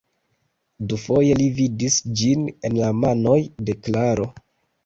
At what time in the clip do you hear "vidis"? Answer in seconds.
1.59-1.97